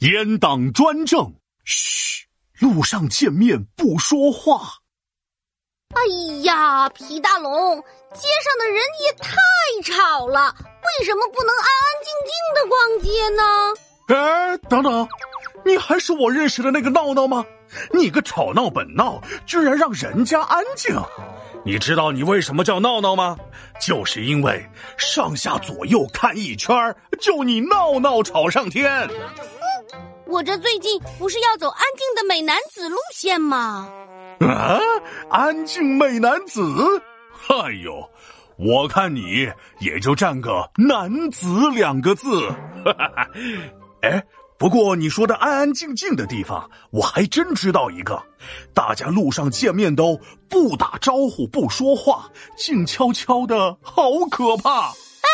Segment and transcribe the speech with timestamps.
[0.00, 1.34] 阉党专政，
[1.66, 2.24] 嘘，
[2.58, 4.62] 路上见面不说话。
[5.90, 6.00] 哎
[6.42, 7.76] 呀，皮大龙，
[8.14, 9.36] 街上的人也太
[9.84, 13.42] 吵了，为什么不能安安静静的逛街呢？
[14.08, 15.06] 哎，等等，
[15.66, 17.44] 你还是我认识的那个闹闹吗？
[17.92, 20.96] 你个吵闹本闹，居然让人家安静！
[21.62, 23.36] 你知道你为什么叫闹闹吗？
[23.78, 26.74] 就是因为上下左右看一圈
[27.20, 29.06] 就你闹闹吵上天。
[30.30, 33.90] 我这最近不是要走安静的美男子路线吗？
[34.40, 34.78] 啊，
[35.28, 36.62] 安静美男子，
[37.48, 38.08] 哎呦，
[38.56, 39.50] 我看你
[39.80, 42.48] 也就占个男子两个字。
[42.84, 43.26] 哈哈哈。
[44.02, 44.24] 哎，
[44.56, 48.22] 不过你说的安安静静的地方，我还真知道一个。
[48.72, 50.16] 大家路上见面都
[50.48, 54.90] 不打招呼、不说话，静悄悄的，好可怕。
[54.90, 55.28] 哎，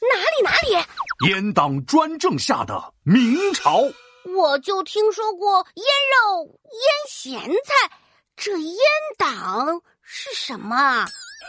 [0.00, 0.84] 哪里哪里？
[1.30, 3.84] 阉党专政下的明朝。
[4.24, 5.84] 我就听说过腌
[6.22, 7.96] 肉、腌咸菜，
[8.36, 8.76] 这阉
[9.16, 11.04] 党是什么？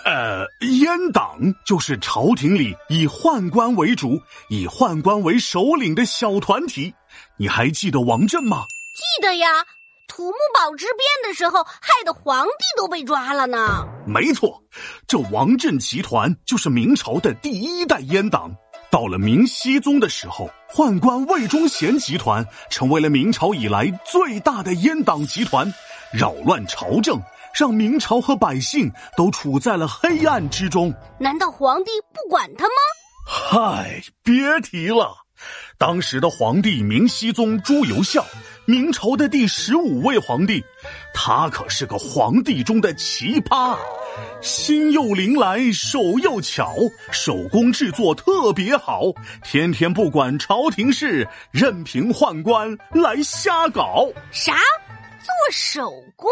[0.05, 6.93] 呃，阉党就是朝廷里以宦官为主、以宦官为首领的小团体。
[7.37, 8.63] 你还记得王振吗？
[8.95, 9.65] 记得呀，
[10.07, 13.85] 土木堡之变的时候，害得皇帝都被抓了呢。
[14.07, 14.63] 没错，
[15.07, 18.55] 这王振集团就是明朝的第一代阉党。
[18.91, 25.73] 到了明熹宗的时候，宦官魏忠贤集团成为了明朝以来最大的阉党集团，
[26.11, 27.17] 扰乱朝政，
[27.57, 30.93] 让明朝和百姓都处在了黑暗之中。
[31.17, 32.73] 难道皇帝不管他吗？
[33.25, 35.15] 嗨，别提了。
[35.77, 38.25] 当时的皇帝明熹宗朱由校，
[38.65, 40.63] 明朝的第十五位皇帝，
[41.13, 43.75] 他可是个皇帝中的奇葩，
[44.39, 46.75] 心又灵来，手又巧，
[47.11, 49.01] 手工制作特别好，
[49.43, 54.07] 天天不管朝廷事，任凭宦官来瞎搞。
[54.31, 54.53] 啥？
[55.23, 56.29] 做手工？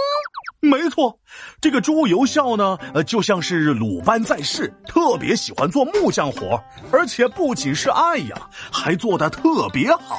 [0.61, 1.17] 没错，
[1.61, 6.61] 这个朱由校呢，呃，就像是鲁班在世，特别喜欢做木匠活，
[6.91, 10.15] 而且不仅是爱呀，还做得特别好。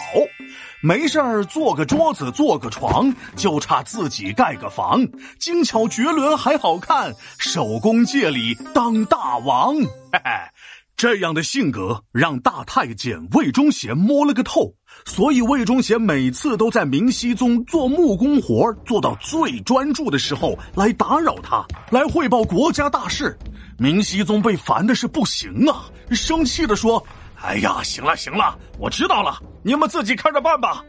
[0.83, 5.07] 没事儿做个桌子，做个床，就差自己盖个房，
[5.39, 9.77] 精巧绝伦还好看，手工界里当大王。
[9.77, 10.31] 嘿 嘿。
[10.97, 14.75] 这样的性格让大太监魏忠贤摸了个透，
[15.07, 23.35] 所以魏忠贤每次都在明熹宗做木工活做到最专注的时候来打扰他，来汇报国家大事。
[23.79, 27.03] 明熹宗被烦的是不行啊，生气的说
[27.43, 30.85] ：“哎呀，行了行了，我知道了，你们自己看着办吧。”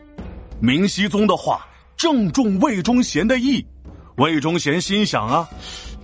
[0.62, 1.66] 明熹宗的话
[1.98, 3.66] 正中魏忠贤的意，
[4.18, 5.48] 魏忠贤心想啊。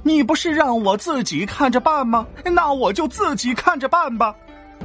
[0.04, 2.26] 你不是让我自己看着办吗？
[2.46, 4.34] 那我就自己看着办吧。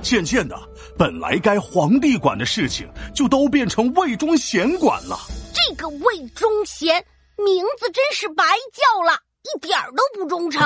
[0.02, 0.58] 渐渐的，
[0.98, 5.16] 本来该皇帝管的事情，就都变成魏忠贤管了。
[5.54, 6.94] 这个魏忠贤
[7.36, 10.60] 名字真是白叫了，一点都不忠诚。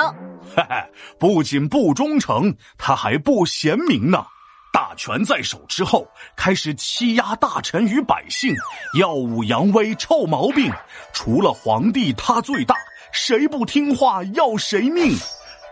[0.55, 0.75] 嘿嘿，
[1.19, 4.25] 不仅不忠诚，他还不贤明呢。
[4.71, 8.55] 大权在手之后，开始欺压大臣与百姓，
[8.99, 10.71] 耀武扬威，臭毛病。
[11.13, 12.75] 除了皇帝，他最大。
[13.11, 15.15] 谁不听话要谁命？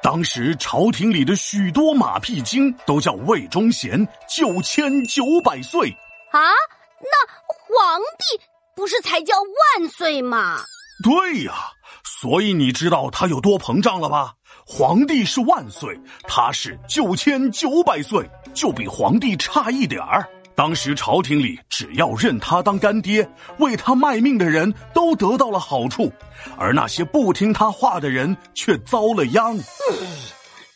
[0.02, 5.90] 当时朝廷里的许多马屁精都叫魏忠贤九千九百岁
[6.32, 6.40] 啊！
[7.02, 8.42] 那皇帝
[8.76, 10.58] 不是才叫万岁吗？
[11.04, 11.54] 对呀，
[12.04, 14.34] 所以你知道他有多膨胀了吧？
[14.68, 20.28] 皇帝是万岁，他是九千九百岁，就比皇帝差一点儿。
[20.56, 26.12] 当时朝廷里，只要认他当干爹、为他卖命的人都得到了好处，
[26.58, 29.56] 而那些不听他话的人却遭了殃。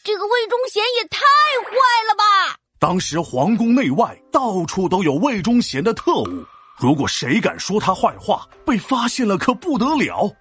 [0.04, 1.20] 这个魏忠贤也太
[1.66, 1.72] 坏
[2.08, 2.58] 了吧！
[2.78, 6.46] 当时皇宫内外到处都有魏忠贤的特务，
[6.78, 10.32] 如果谁敢说他坏话，被发现了可不得了。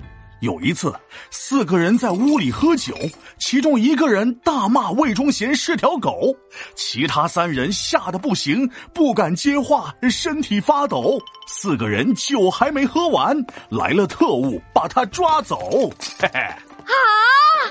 [0.40, 0.94] 有一次，
[1.30, 2.94] 四个人在屋里喝酒，
[3.38, 6.34] 其中一个人大骂魏忠贤是条狗，
[6.76, 11.18] 其他三人吓得不行，不敢接话，身体发抖。
[11.48, 13.36] 四个人酒还没喝完，
[13.68, 15.58] 来了特务把他抓走。
[16.20, 16.54] 嘿嘿，啊，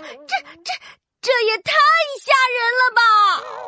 [0.01, 0.73] 这这
[1.21, 1.71] 这也太
[2.19, 3.01] 吓人了吧！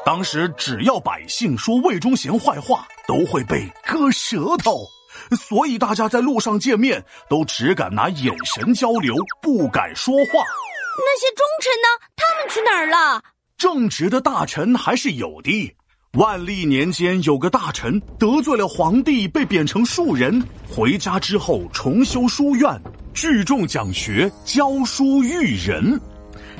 [0.05, 4.85] 当时只要百姓说魏忠贤坏话，都会被割舌头。
[5.35, 10.43] 所以大家在路上见面都只敢拿眼神交流，不敢说话。
[10.97, 11.87] 那些忠臣呢？
[12.15, 13.21] 他们去哪儿了？
[13.57, 15.75] 正直的大臣还是有的。
[16.13, 20.43] 万历年间有个大臣得罪了皇帝，被贬成庶人。
[20.67, 22.81] 回家之后重修书院，
[23.13, 25.99] 聚众讲学，教书育人。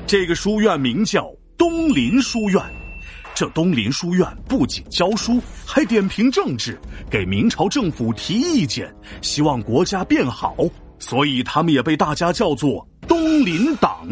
[0.06, 1.28] 这个书院名叫
[1.58, 2.62] 东林书院。
[3.40, 6.78] 这东林书院不仅教书，还点评政治，
[7.10, 10.54] 给明朝政府提意见，希望国家变好，
[10.98, 14.06] 所以他们也被大家叫做东林党。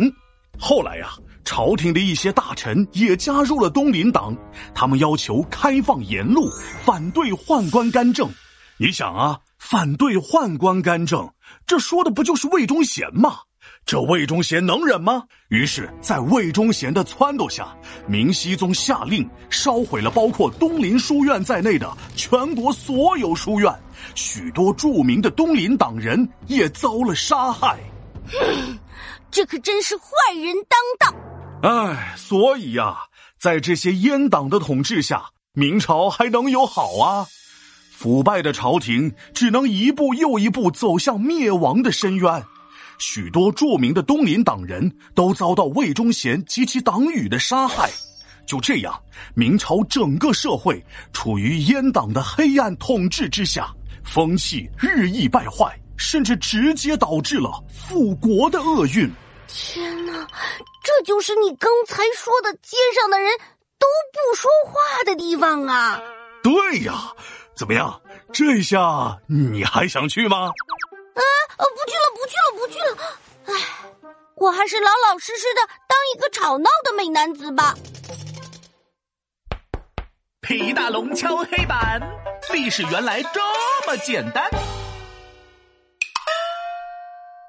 [0.58, 1.10] 后来呀，
[1.44, 4.34] 朝廷的一些大臣也加入了东林党，
[4.74, 6.48] 他们要求开放言路，
[6.82, 8.30] 反对宦官干政。
[8.78, 11.30] 你想啊，反对宦官干政，
[11.66, 13.40] 这说的不就是魏忠贤吗？
[13.86, 15.22] 这魏忠贤能忍吗？
[15.48, 17.74] 于是，在魏忠贤的撺掇下，
[18.06, 23.72] 明熹宗下令烧毁了包括东林书院在内的全国所有书院，
[24.14, 27.78] 许多著名的东林党人也遭了杀害。
[29.30, 30.04] 这可真是坏
[30.34, 31.18] 人当道！
[31.62, 32.96] 哎，所以呀，
[33.38, 37.26] 在这些阉党的统治下，明朝还能有好啊？
[37.90, 42.44] 腐败的朝廷只能一步又一步走向灭亡的深渊。
[42.98, 47.90] 许多著名的东林党人都遭到魏忠贤及其党羽的杀害，
[48.46, 49.00] 就这样，
[49.34, 53.72] 明朝整个社会处于阉党的黑暗统治之下，
[54.04, 59.10] 风气日益败坏，甚至直接导致了复国的厄运。
[59.46, 60.26] 天哪，
[60.82, 63.30] 这就是你刚才说的街上的人
[63.78, 66.00] 都不说话的地方啊！
[66.42, 67.12] 对呀，
[67.56, 68.00] 怎么样？
[68.32, 70.50] 这下你还想去吗？
[71.22, 72.96] 啊，不去了，不去了，不去了！
[73.46, 73.52] 唉，
[74.36, 77.74] 我还是老老实实的当一个吵闹的美男子吧。
[80.40, 82.00] 皮大龙敲黑板，
[82.52, 83.40] 历史原来这
[83.86, 84.48] 么简单。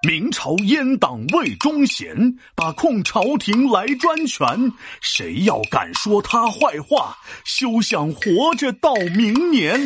[0.08, 2.16] 明朝阉党魏忠贤
[2.56, 4.48] 把控朝廷来专权，
[5.02, 9.78] 谁要敢说他坏话，休想活着到明年。